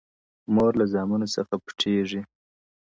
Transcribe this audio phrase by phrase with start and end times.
[0.53, 2.21] مور له زامنو څخه پټیږي!.